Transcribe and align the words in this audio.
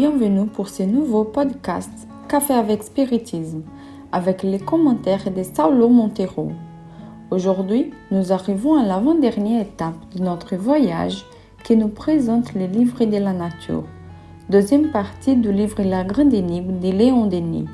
bienvenue 0.00 0.46
pour 0.46 0.70
ce 0.70 0.82
nouveau 0.82 1.24
podcast 1.24 1.90
Café 2.26 2.54
avec 2.54 2.82
Spiritisme 2.82 3.60
avec 4.12 4.42
les 4.42 4.58
commentaires 4.58 5.30
de 5.30 5.42
Saulo 5.42 5.90
Montero. 5.90 6.52
Aujourd'hui, 7.30 7.90
nous 8.10 8.32
arrivons 8.32 8.80
à 8.80 8.86
l'avant-dernière 8.86 9.60
étape 9.60 10.14
de 10.16 10.22
notre 10.22 10.56
voyage 10.56 11.26
qui 11.64 11.76
nous 11.76 11.88
présente 11.88 12.54
les 12.54 12.66
livres 12.66 13.04
de 13.04 13.18
la 13.18 13.34
nature, 13.34 13.84
deuxième 14.48 14.90
partie 14.90 15.36
du 15.36 15.52
livre 15.52 15.82
La 15.82 16.02
Grande 16.02 16.32
Énigme 16.32 16.80
de 16.80 16.90
Léon 16.90 17.26
Denis. 17.26 17.68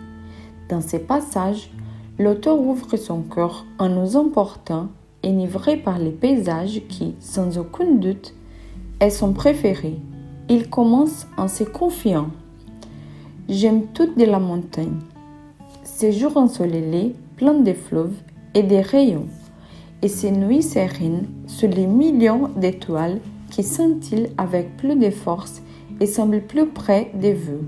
Dans 0.69 0.81
ces 0.81 0.99
passages, 0.99 1.71
l'auteur 2.19 2.59
ouvre 2.59 2.97
son 2.97 3.23
cœur 3.23 3.65
en 3.79 3.89
nous 3.89 4.17
emportant, 4.17 4.89
enivré 5.25 5.77
par 5.77 6.01
les 6.01 6.11
paysages 6.11 6.83
qui, 6.89 7.15
sans 7.21 7.57
aucun 7.57 7.93
doute, 7.93 8.35
est 8.99 9.11
son 9.11 9.33
préféré. 9.33 10.01
Il 10.49 10.71
commence 10.71 11.27
en 11.37 11.49
se 11.49 11.65
confiant. 11.65 12.29
J'aime 13.49 13.87
toute 13.87 14.17
de 14.17 14.25
la 14.25 14.39
montagne. 14.39 15.01
Ces 15.83 16.13
jours 16.13 16.37
ensoleillés, 16.37 17.17
pleins 17.37 17.61
de 17.61 17.73
fleuves 17.73 18.15
et 18.55 18.63
des 18.63 18.81
rayons, 18.81 19.27
et 20.03 20.09
ces 20.09 20.31
nuits 20.31 20.63
sereines 20.63 21.27
sous 21.49 21.67
les 21.67 21.89
millions 21.89 22.51
d'étoiles 22.57 23.19
qui 23.51 23.65
scintillent 23.65 24.29
avec 24.39 24.77
plus 24.77 24.95
de 24.95 25.11
force 25.11 25.63
et 25.99 26.07
semblent 26.07 26.43
plus 26.43 26.67
près 26.67 27.11
des 27.15 27.35
vœux. 27.35 27.67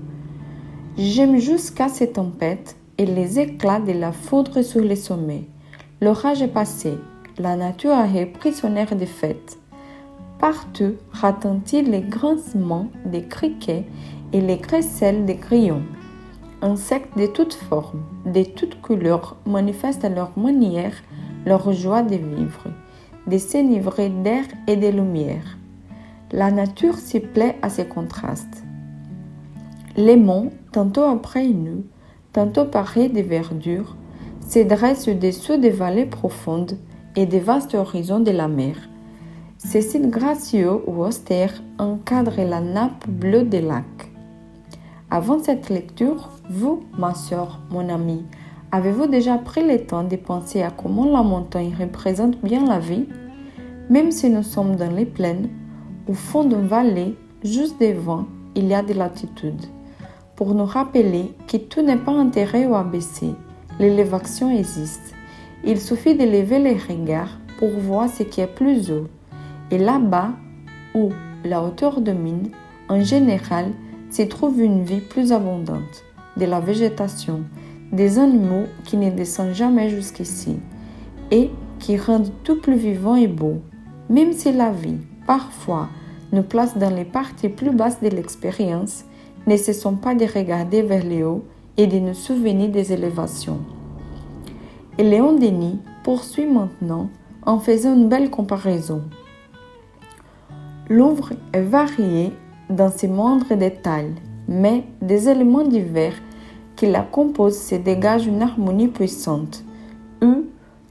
J'aime 0.97 1.37
jusqu'à 1.37 1.89
ces 1.89 2.11
tempêtes 2.11 2.77
et 2.97 3.05
les 3.05 3.39
éclats 3.39 3.81
de 3.81 3.91
la 3.91 4.13
foudre 4.13 4.61
sur 4.61 4.81
les 4.81 4.95
sommets. 4.95 5.47
L'orage 5.99 6.41
est 6.41 6.47
passé, 6.47 6.93
la 7.37 7.57
nature 7.57 7.91
a 7.91 8.07
repris 8.07 8.53
son 8.53 8.77
air 8.77 8.95
de 8.95 9.05
fête. 9.05 9.57
Partout 10.39 10.93
retentissent 11.11 11.87
les 11.87 12.01
grincements 12.01 12.87
des 13.05 13.23
criquets 13.23 13.85
et 14.31 14.39
les 14.39 14.57
crécelles 14.57 15.25
des 15.25 15.35
grillons. 15.35 15.83
Insectes 16.61 17.17
de 17.17 17.25
toutes 17.25 17.53
formes, 17.53 18.03
de 18.25 18.43
toutes 18.43 18.81
couleurs 18.81 19.35
manifestent 19.45 20.05
à 20.05 20.09
leur 20.09 20.37
manière 20.37 20.93
leur 21.45 21.73
joie 21.73 22.03
de 22.03 22.15
vivre, 22.15 22.67
de 23.27 23.37
s'enivrer 23.37 24.09
d'air 24.09 24.45
et 24.67 24.77
de 24.77 24.87
lumière. 24.87 25.57
La 26.31 26.51
nature 26.51 26.97
s'y 26.97 27.19
plaît 27.19 27.57
à 27.61 27.69
ces 27.69 27.85
contrastes. 27.85 28.63
Les 29.97 30.15
monts, 30.15 30.51
tantôt 30.71 31.03
après 31.03 31.47
nous, 31.47 31.83
tantôt 32.31 32.65
parés 32.65 33.09
de 33.09 33.21
verdure, 33.21 33.97
se 34.47 34.59
dressent 34.59 35.09
au-dessous 35.09 35.57
des 35.57 35.69
vallées 35.69 36.05
profondes 36.05 36.77
et 37.17 37.25
des 37.25 37.39
vastes 37.39 37.75
horizons 37.75 38.21
de 38.21 38.31
la 38.31 38.47
mer. 38.47 38.75
Ces 39.61 39.81
sites 39.81 40.09
gracieux 40.09 40.79
ou 40.87 41.03
austères 41.03 41.61
encadrent 41.77 42.41
la 42.47 42.61
nappe 42.61 43.07
bleue 43.09 43.43
des 43.43 43.59
lacs. 43.59 44.09
Avant 45.11 45.37
cette 45.43 45.69
lecture, 45.69 46.29
vous, 46.49 46.83
ma 46.97 47.13
soeur, 47.13 47.59
mon 47.69 47.89
ami, 47.89 48.23
avez-vous 48.71 49.07
déjà 49.07 49.37
pris 49.37 49.67
le 49.67 49.85
temps 49.85 50.05
de 50.05 50.15
penser 50.15 50.61
à 50.61 50.71
comment 50.71 51.11
la 51.11 51.23
montagne 51.23 51.75
représente 51.77 52.41
bien 52.41 52.65
la 52.65 52.79
vie? 52.79 53.05
Même 53.89 54.13
si 54.13 54.29
nous 54.29 54.43
sommes 54.43 54.77
dans 54.77 54.91
les 54.91 55.05
plaines, 55.05 55.49
au 56.07 56.13
fond 56.13 56.45
d'une 56.45 56.65
vallée, 56.65 57.17
juste 57.43 57.81
devant, 57.81 58.27
il 58.55 58.65
y 58.67 58.73
a 58.73 58.81
de 58.81 58.93
l'altitude 58.93 59.65
pour 60.37 60.55
nous 60.55 60.65
rappeler 60.65 61.33
que 61.49 61.57
tout 61.57 61.81
n'est 61.81 61.97
pas 61.97 62.13
enterré 62.13 62.65
ou 62.65 62.75
abaissé. 62.75 63.35
L'élévation 63.77 64.49
existe. 64.49 65.13
Il 65.65 65.81
suffit 65.81 66.15
de 66.15 66.23
lever 66.23 66.59
les 66.59 66.77
regards 66.77 67.37
pour 67.57 67.71
voir 67.71 68.07
ce 68.07 68.23
qui 68.23 68.39
est 68.39 68.47
plus 68.47 68.89
haut. 68.89 69.07
Et 69.71 69.77
là-bas, 69.77 70.31
où 70.95 71.09
la 71.45 71.63
hauteur 71.63 72.01
domine, 72.01 72.49
en 72.89 73.01
général, 73.01 73.71
se 74.09 74.23
trouve 74.23 74.59
une 74.59 74.83
vie 74.83 75.01
plus 75.01 75.31
abondante, 75.31 76.03
de 76.37 76.45
la 76.45 76.59
végétation, 76.59 77.43
des 77.91 78.19
animaux 78.19 78.65
qui 78.85 78.97
ne 78.97 79.09
descendent 79.09 79.53
jamais 79.53 79.89
jusqu'ici 79.89 80.57
et 81.31 81.49
qui 81.79 81.97
rendent 81.97 82.31
tout 82.43 82.59
plus 82.59 82.75
vivant 82.75 83.15
et 83.15 83.27
beau. 83.27 83.61
Même 84.09 84.33
si 84.33 84.51
la 84.51 84.71
vie, 84.71 84.97
parfois, 85.27 85.89
nous 86.31 86.43
place 86.43 86.77
dans 86.77 86.93
les 86.93 87.05
parties 87.05 87.49
plus 87.49 87.71
basses 87.71 88.01
de 88.01 88.09
l'expérience, 88.09 89.05
ne 89.47 89.55
cessons 89.55 89.95
pas 89.95 90.15
de 90.15 90.25
regarder 90.25 90.81
vers 90.81 91.05
le 91.05 91.25
haut 91.25 91.43
et 91.77 91.87
de 91.87 91.99
nous 91.99 92.13
souvenir 92.13 92.69
des 92.69 92.91
élévations. 92.91 93.59
Et 94.97 95.03
Léon 95.03 95.33
Denis 95.33 95.79
poursuit 96.03 96.45
maintenant 96.45 97.09
en 97.45 97.59
faisant 97.59 97.95
une 97.95 98.09
belle 98.09 98.29
comparaison. 98.29 99.03
L'ouvre 100.91 101.33
est 101.53 101.61
varié 101.61 102.33
dans 102.71 102.89
ses 102.89 103.07
moindres 103.07 103.55
détails, 103.55 104.15
mais 104.47 104.85
des 105.03 105.29
éléments 105.29 105.63
divers 105.63 106.15
qui 106.75 106.87
la 106.87 107.03
composent 107.03 107.61
se 107.61 107.75
dégagent 107.75 108.25
une 108.25 108.41
harmonie 108.41 108.87
puissante, 108.87 109.63
où 110.23 110.45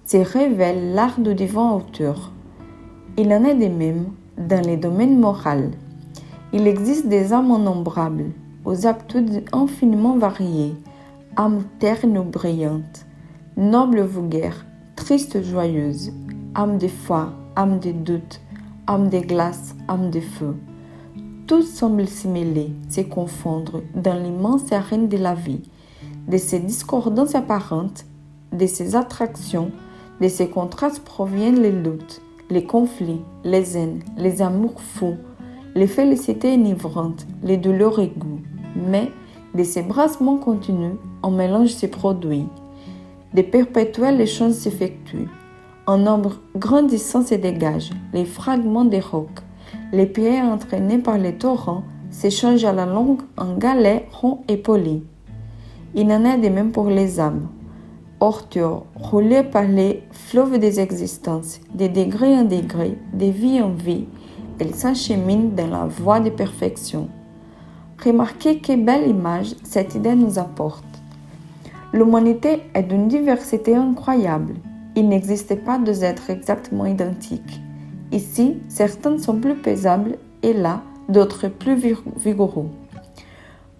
se 0.04 0.19
révèle 0.19 0.94
l'art 0.94 1.19
du 1.19 1.34
divin 1.34 1.72
auteur. 1.72 2.31
Il 3.16 3.32
en 3.32 3.44
est 3.44 3.56
de 3.56 3.66
même 3.66 4.10
dans 4.37 4.64
les 4.64 4.76
domaines 4.76 5.19
moraux. 5.19 5.72
Il 6.53 6.69
existe 6.69 7.08
des 7.08 7.32
âmes 7.32 7.56
innombrables, 7.58 8.31
aux 8.64 8.87
aptitudes 8.87 9.42
infiniment 9.53 10.16
variées, 10.16 10.76
âmes 11.37 11.64
ternes 11.81 12.19
ou 12.19 12.22
brillantes, 12.22 13.04
nobles 13.56 14.03
vulgaires, 14.03 14.64
tristes 14.94 15.42
joyeuses, 15.42 16.12
âmes 16.54 16.78
de 16.78 16.87
foi, 16.87 17.32
âmes 17.56 17.81
de 17.81 17.91
doute, 17.91 18.41
âmes 18.88 19.10
de 19.10 19.19
glace, 19.19 19.76
âmes 19.87 20.10
de 20.10 20.21
feu. 20.21 20.56
Tous 21.47 21.62
semblent 21.62 22.09
s'y 22.09 22.26
mêler, 22.26 22.72
se 22.88 23.03
confondre 23.03 23.82
dans 23.94 24.15
l'immense 24.15 24.72
arène 24.72 25.09
de 25.09 25.19
la 25.19 25.34
vie. 25.34 25.60
De 26.26 26.38
ces 26.38 26.59
discordances 26.59 27.34
apparentes, 27.34 28.06
de 28.50 28.66
ces 28.66 28.97
attractions, 28.97 29.71
de 30.22 30.28
ces 30.28 30.49
contrastes 30.49 31.04
proviennent 31.04 31.60
les 31.60 31.71
luttes, 31.71 32.22
les 32.49 32.65
conflits, 32.65 33.21
les 33.44 33.76
haines, 33.76 34.00
les 34.16 34.41
amours 34.41 34.81
fous, 34.81 35.19
les 35.75 35.87
félicités 35.87 36.55
enivrantes, 36.55 37.26
les 37.43 37.59
douleurs 37.59 38.00
égouts. 38.00 38.41
Mais 38.75 39.10
de 39.55 39.65
ces 39.65 39.82
brassements 39.82 40.38
continus, 40.38 40.97
un 41.22 41.31
mélange 41.31 41.75
se 41.75 41.87
produit. 41.87 42.47
Des 43.34 43.43
perpétuels 43.43 44.20
échanges 44.20 44.53
s'effectuent. 44.53 45.28
Un 45.91 45.97
nombre 45.97 46.34
grandissant 46.54 47.25
se 47.25 47.34
dégage. 47.34 47.93
Les 48.12 48.26
fragments 48.26 48.84
des 48.84 49.00
rocs, 49.00 49.41
les 49.91 50.04
pierres 50.04 50.44
entraînées 50.44 50.99
par 50.99 51.16
les 51.16 51.32
torrents 51.32 51.82
s'échangent 52.10 52.66
à 52.66 52.75
la 52.75 52.84
longue 52.84 53.22
en 53.38 53.56
galets 53.56 54.06
ronds 54.12 54.43
et 54.49 54.59
polis. 54.59 55.00
Il 55.94 56.12
en 56.12 56.26
est 56.26 56.37
de 56.37 56.50
même 56.50 56.72
pour 56.72 56.91
les 56.91 57.21
âmes. 57.21 57.49
Orture, 58.21 58.84
roulées 58.97 59.44
par 59.44 59.62
les 59.62 60.03
fleuves 60.10 60.59
des 60.59 60.78
existences, 60.78 61.59
de 61.72 61.87
degré 61.87 62.37
en 62.37 62.44
degré, 62.44 62.99
de 63.15 63.25
vie 63.25 63.62
en 63.62 63.70
vie, 63.70 64.05
elle 64.59 64.75
s'achemine 64.75 65.55
dans 65.55 65.69
la 65.69 65.87
voie 65.87 66.20
de 66.20 66.28
perfection. 66.28 67.09
Remarquez 68.05 68.59
quelle 68.59 68.84
belle 68.84 69.09
image 69.09 69.55
cette 69.62 69.94
idée 69.94 70.15
nous 70.15 70.38
apporte. 70.38 70.84
L'humanité 71.94 72.65
est 72.75 72.82
d'une 72.82 73.09
diversité 73.09 73.75
incroyable. 73.75 74.53
Il 74.98 75.09
n'existe 75.09 75.54
pas 75.54 75.78
deux 75.78 76.03
êtres 76.03 76.28
exactement 76.28 76.84
identiques. 76.84 77.61
Ici, 78.11 78.56
certains 78.69 79.17
sont 79.19 79.38
plus 79.38 79.55
paisables 79.55 80.17
et 80.43 80.52
là, 80.52 80.82
d'autres 81.08 81.46
plus 81.46 81.76
vigoureux. 82.17 82.67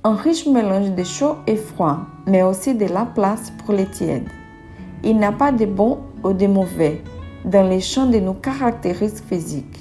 Un 0.05 0.15
riche 0.15 0.47
mélange 0.47 0.93
de 0.93 1.03
chaud 1.03 1.35
et 1.49 1.57
froid, 1.57 2.03
mais 2.29 2.45
aussi 2.45 2.73
de 2.73 2.85
la 2.85 3.05
place 3.05 3.53
pour 3.59 3.75
les 3.75 3.87
tièdes. 3.87 4.29
Il 5.03 5.17
n'y 5.17 5.25
a 5.25 5.33
pas 5.33 5.51
de 5.51 5.67
bons 5.67 5.99
ou 6.23 6.33
de 6.33 6.47
mauvais 6.47 7.03
dans 7.45 7.69
les 7.69 7.81
champs 7.81 8.07
de 8.07 8.21
nos 8.21 8.35
caractéristiques 8.35 9.27
physiques. 9.27 9.81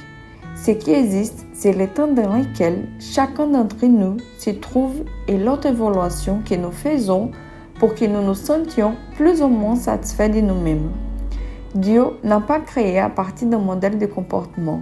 Ce 0.55 0.71
qui 0.71 0.89
existe, 0.89 1.45
c'est 1.53 1.73
le 1.73 1.87
temps 1.87 2.11
dans 2.11 2.35
lequel 2.35 2.87
chacun 2.99 3.45
d'entre 3.45 3.85
nous 3.85 4.17
se 4.39 4.49
trouve 4.49 5.03
et 5.27 5.37
l'autre 5.37 5.67
évaluation 5.67 6.41
que 6.43 6.55
nous 6.55 6.71
faisons 6.71 7.29
pour 7.75 7.93
que 7.93 8.05
nous 8.05 8.23
nous 8.23 8.33
sentions 8.33 8.95
plus 9.15 9.43
ou 9.43 9.49
moins 9.49 9.75
satisfaits 9.75 10.29
de 10.29 10.41
nous-mêmes. 10.41 10.89
Dieu 11.75 12.05
n'a 12.23 12.39
pas 12.39 12.59
créé 12.59 12.99
à 12.99 13.09
partir 13.09 13.49
d'un 13.49 13.59
modèle 13.59 13.99
de 13.99 14.05
comportement. 14.05 14.81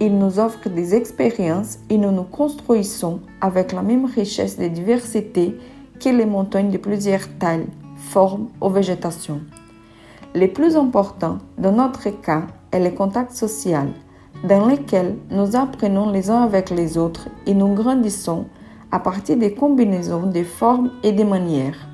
Il 0.00 0.18
nous 0.18 0.38
offre 0.38 0.68
des 0.68 0.94
expériences 0.94 1.78
et 1.90 1.98
nous 1.98 2.10
nous 2.10 2.22
construisons 2.24 3.20
avec 3.40 3.72
la 3.72 3.82
même 3.82 4.04
richesse 4.04 4.58
de 4.58 4.68
diversité 4.68 5.56
que 6.00 6.08
les 6.08 6.26
montagnes 6.26 6.70
de 6.70 6.78
plusieurs 6.78 7.28
tailles, 7.38 7.66
formes 7.96 8.48
ou 8.60 8.68
végétations. 8.68 9.40
Le 10.34 10.46
plus 10.46 10.76
important 10.76 11.38
dans 11.58 11.72
notre 11.72 12.08
cas 12.22 12.44
est 12.70 12.82
le 12.82 12.90
contact 12.90 13.32
social 13.32 13.88
dans 14.44 14.66
lesquels 14.66 15.16
nous 15.30 15.54
apprenons 15.54 16.10
les 16.10 16.30
uns 16.30 16.42
avec 16.42 16.70
les 16.70 16.98
autres 16.98 17.28
et 17.46 17.54
nous 17.54 17.74
grandissons 17.74 18.46
à 18.90 18.98
partir 18.98 19.36
des 19.36 19.54
combinaisons 19.54 20.26
de 20.26 20.42
formes 20.42 20.90
et 21.02 21.12
de 21.12 21.24
manières. 21.24 21.86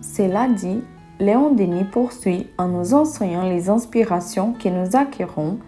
Cela 0.00 0.48
dit, 0.48 0.82
Léon 1.18 1.54
Denis 1.54 1.84
poursuit 1.84 2.46
en 2.58 2.68
nous 2.68 2.92
enseignant 2.92 3.48
les 3.48 3.70
inspirations 3.70 4.52
que 4.52 4.68
nous 4.68 4.96
acquérons 4.96 5.58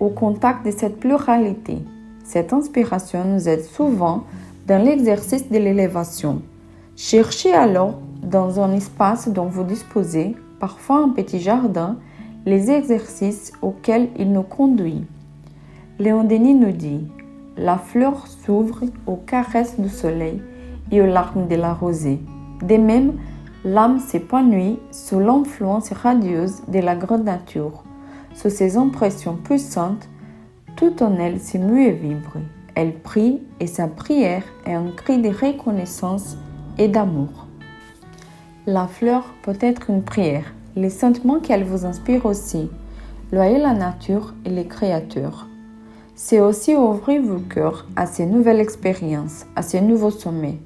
au 0.00 0.08
contact 0.08 0.66
de 0.66 0.72
cette 0.72 0.98
pluralité. 0.98 1.78
Cette 2.24 2.52
inspiration 2.52 3.24
nous 3.24 3.48
aide 3.48 3.62
souvent 3.62 4.24
dans 4.66 4.82
l'exercice 4.82 5.48
de 5.48 5.58
l'élévation. 5.58 6.42
Cherchez 6.96 7.52
alors 7.54 8.00
dans 8.20 8.60
un 8.60 8.72
espace 8.72 9.28
dont 9.28 9.46
vous 9.46 9.62
disposez, 9.62 10.34
parfois 10.58 11.04
un 11.04 11.10
petit 11.10 11.38
jardin, 11.38 11.96
les 12.44 12.70
exercices 12.72 13.52
auxquels 13.62 14.08
il 14.18 14.32
nous 14.32 14.42
conduit. 14.42 15.04
Léon 16.00 16.24
Denis 16.24 16.54
nous 16.54 16.72
dit 16.72 17.06
La 17.56 17.78
fleur 17.78 18.26
s'ouvre 18.26 18.80
aux 19.06 19.16
caresses 19.16 19.78
du 19.78 19.88
soleil 19.88 20.42
et 20.90 21.00
aux 21.00 21.06
larmes 21.06 21.46
de 21.46 21.54
la 21.54 21.74
rosée. 21.74 22.18
De 22.62 22.76
même, 22.76 23.12
l'âme 23.64 23.98
s'épanouit 23.98 24.78
sous 24.90 25.20
l'influence 25.20 25.92
radieuse 25.92 26.62
de 26.68 26.78
la 26.78 26.96
grande 26.96 27.24
nature. 27.24 27.84
Sous 28.34 28.50
ses 28.50 28.76
impressions 28.76 29.36
puissantes, 29.36 30.08
tout 30.76 31.02
en 31.02 31.16
elle 31.16 31.40
s'émue 31.40 31.84
et 31.84 31.92
vibre. 31.92 32.38
Elle 32.74 32.94
prie 32.94 33.42
et 33.58 33.66
sa 33.66 33.88
prière 33.88 34.44
est 34.64 34.72
un 34.72 34.90
cri 34.96 35.20
de 35.20 35.28
reconnaissance 35.28 36.36
et 36.78 36.88
d'amour. 36.88 37.46
La 38.66 38.86
fleur 38.86 39.24
peut 39.42 39.58
être 39.60 39.90
une 39.90 40.02
prière, 40.02 40.54
les 40.76 40.90
sentiments 40.90 41.40
qu'elle 41.40 41.64
vous 41.64 41.84
inspire 41.84 42.24
aussi. 42.26 42.70
Loyez 43.32 43.58
la 43.58 43.74
nature 43.74 44.34
et 44.44 44.50
les 44.50 44.66
créateurs. 44.66 45.46
C'est 46.14 46.40
aussi 46.40 46.74
ouvrir 46.74 47.22
vos 47.22 47.40
cœurs 47.40 47.86
à 47.96 48.06
ces 48.06 48.26
nouvelles 48.26 48.60
expériences, 48.60 49.46
à 49.56 49.62
ces 49.62 49.80
nouveaux 49.80 50.10
sommets. 50.10 50.58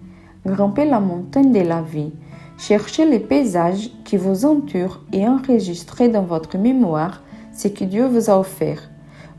Grimpez 0.46 0.84
la 0.84 1.00
montagne 1.00 1.52
de 1.52 1.60
la 1.60 1.80
vie. 1.80 2.12
Cherchez 2.56 3.04
les 3.04 3.18
paysages 3.18 3.90
qui 4.04 4.16
vous 4.16 4.44
entourent 4.44 5.00
et 5.12 5.26
enregistrez 5.26 6.08
dans 6.08 6.22
votre 6.22 6.56
mémoire 6.56 7.22
ce 7.52 7.68
que 7.68 7.84
Dieu 7.84 8.06
vous 8.06 8.30
a 8.30 8.38
offert. 8.38 8.90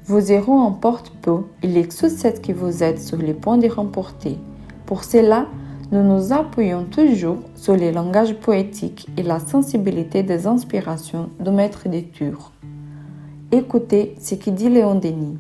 Vos 0.06 0.20
héros 0.20 0.60
emportent 0.60 1.14
peu 1.22 1.44
et 1.64 1.68
les 1.68 1.90
succès 1.90 2.34
que 2.34 2.52
vous 2.52 2.84
êtes 2.84 3.02
sur 3.02 3.18
le 3.18 3.34
point 3.34 3.58
de 3.58 3.68
remporter. 3.68 4.38
Pour 4.86 5.04
cela, 5.04 5.48
nous 5.92 6.04
nous 6.04 6.34
appuyons 6.34 6.84
toujours 6.84 7.38
sur 7.56 7.76
les 7.76 7.92
langages 7.92 8.36
poétiques 8.36 9.08
et 9.18 9.24
la 9.24 9.40
sensibilité 9.40 10.22
des 10.22 10.46
inspirations 10.46 11.30
du 11.40 11.52
maître 11.52 11.88
des. 11.88 12.08
Écoutez 13.52 14.16
ce 14.20 14.36
que 14.36 14.50
dit 14.50 14.70
Léon 14.70 14.96
Denis. 14.96 15.38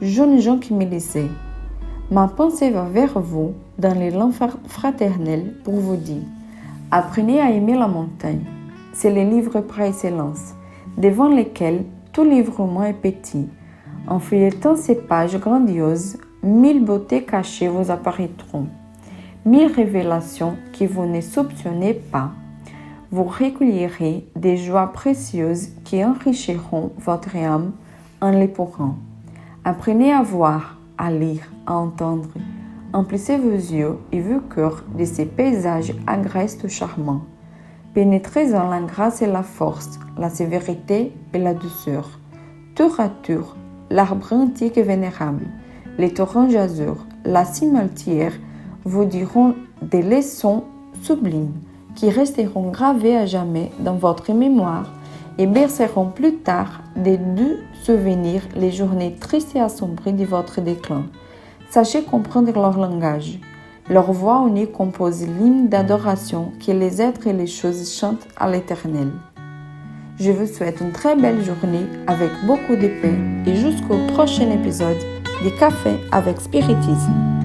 Jeunes 0.00 0.40
gens 0.40 0.58
qui 0.58 0.74
me 0.74 0.84
ma 2.10 2.28
pensée 2.28 2.70
va 2.70 2.84
vers 2.84 3.18
vous 3.18 3.54
dans 3.78 3.98
l'élan 3.98 4.30
fraternel 4.68 5.54
pour 5.64 5.74
vous 5.74 5.96
dire 5.96 6.22
Apprenez 6.90 7.40
à 7.40 7.50
aimer 7.50 7.76
la 7.76 7.88
montagne. 7.88 8.44
C'est 8.92 9.12
le 9.12 9.28
livre 9.28 9.60
par 9.60 9.80
excellence, 9.80 10.54
devant 10.96 11.28
lesquels 11.28 11.84
tout 12.12 12.24
livrement 12.24 12.84
est 12.84 12.94
petit. 12.94 13.48
En 14.06 14.20
feuilletant 14.20 14.76
ces 14.76 14.94
pages 14.94 15.36
grandioses, 15.38 16.18
mille 16.44 16.84
beautés 16.84 17.24
cachées 17.24 17.66
vous 17.66 17.90
apparaîtront, 17.90 18.68
mille 19.44 19.72
révélations 19.72 20.56
que 20.78 20.84
vous 20.84 21.06
ne 21.06 21.20
soupçonnez 21.20 21.94
pas. 21.94 22.30
Vous 23.10 23.24
recueillerez 23.24 24.26
des 24.36 24.56
joies 24.56 24.92
précieuses 24.92 25.70
qui 25.84 26.04
enrichiront 26.04 26.92
votre 26.98 27.34
âme 27.36 27.72
en 28.20 28.30
les 28.30 28.48
pourrant. 28.48 28.94
Apprenez 29.64 30.12
à 30.12 30.22
voir, 30.22 30.75
à 30.98 31.10
lire, 31.10 31.42
à 31.66 31.74
entendre. 31.74 32.28
Emplissez 32.92 33.36
vos 33.36 33.50
yeux 33.50 33.98
et 34.12 34.20
vos 34.20 34.40
cœurs 34.40 34.84
de 34.98 35.04
ces 35.04 35.26
paysages 35.26 35.94
agrestes 36.06 36.68
charmants. 36.68 37.22
Pénétrez 37.94 38.54
en 38.54 38.68
la 38.68 38.80
grâce 38.80 39.22
et 39.22 39.26
la 39.26 39.42
force, 39.42 39.98
la 40.18 40.30
sévérité 40.30 41.12
et 41.32 41.38
la 41.38 41.54
douceur. 41.54 42.20
Tour 42.74 43.00
à 43.00 43.08
tour, 43.08 43.56
l'arbre 43.90 44.32
antique 44.32 44.76
et 44.76 44.82
vénérable, 44.82 45.46
les 45.98 46.12
torrents 46.12 46.54
azur, 46.54 47.06
la 47.24 47.44
cime 47.44 47.76
altière 47.76 48.32
vous 48.84 49.04
diront 49.04 49.54
des 49.82 50.02
leçons 50.02 50.64
sublimes 51.02 51.52
qui 51.94 52.10
resteront 52.10 52.70
gravées 52.70 53.16
à 53.16 53.26
jamais 53.26 53.72
dans 53.80 53.96
votre 53.96 54.32
mémoire 54.32 54.92
et 55.38 55.46
berceront 55.46 56.10
plus 56.10 56.36
tard 56.36 56.80
des 56.96 57.18
doux 57.18 57.56
souvenirs 57.82 58.42
les 58.54 58.72
journées 58.72 59.14
tristes 59.14 59.54
et 59.54 59.60
assombries 59.60 60.12
de 60.12 60.24
votre 60.24 60.60
déclin. 60.60 61.06
Sachez 61.70 62.02
comprendre 62.02 62.52
leur 62.52 62.78
langage. 62.78 63.38
Leur 63.88 64.12
voix 64.12 64.44
unie 64.48 64.70
compose 64.70 65.22
l'hymne 65.22 65.68
d'adoration 65.68 66.52
que 66.64 66.72
les 66.72 67.00
êtres 67.00 67.26
et 67.26 67.32
les 67.32 67.46
choses 67.46 67.96
chantent 67.96 68.26
à 68.36 68.50
l'Éternel. 68.50 69.10
Je 70.18 70.30
vous 70.30 70.46
souhaite 70.46 70.80
une 70.80 70.92
très 70.92 71.14
belle 71.14 71.44
journée 71.44 71.86
avec 72.06 72.30
beaucoup 72.46 72.74
de 72.74 72.88
paix 73.00 73.14
et 73.46 73.54
jusqu'au 73.54 73.98
prochain 74.14 74.50
épisode 74.50 74.96
des 75.42 75.52
Cafés 75.52 75.98
avec 76.10 76.40
Spiritisme. 76.40 77.35